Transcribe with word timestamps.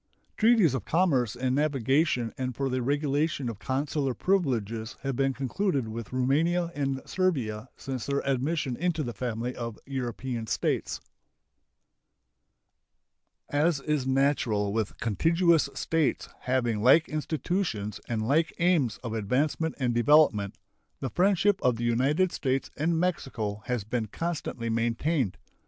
Treaties 0.35 0.73
of 0.73 0.83
commerce 0.83 1.35
and 1.35 1.53
navigation 1.55 2.33
and 2.35 2.55
for 2.55 2.69
the 2.69 2.81
regulation 2.81 3.49
of 3.49 3.59
consular 3.59 4.15
privileges 4.15 4.95
have 5.01 5.15
been 5.15 5.31
concluded 5.31 5.89
with 5.89 6.11
Roumania 6.11 6.71
and 6.73 7.03
Servia 7.07 7.69
since 7.77 8.07
their 8.07 8.27
admission 8.27 8.75
into 8.75 9.03
the 9.03 9.13
family 9.13 9.53
of 9.55 9.77
European 9.85 10.47
States. 10.47 11.01
As 13.49 13.79
is 13.79 14.07
natural 14.07 14.73
with 14.73 14.97
contiguous 14.97 15.69
states 15.75 16.27
having 16.45 16.81
like 16.81 17.07
institutions 17.07 18.01
and 18.09 18.27
like 18.27 18.51
aims 18.57 18.97
of 19.03 19.13
advancement 19.13 19.75
and 19.77 19.93
development, 19.93 20.57
the 20.99 21.11
friendship 21.11 21.61
of 21.61 21.75
the 21.75 21.83
United 21.83 22.31
States 22.31 22.71
and 22.75 22.99
Mexico 22.99 23.61
has 23.67 23.83
been 23.83 24.07
constantly 24.07 24.67
maintained. 24.67 25.37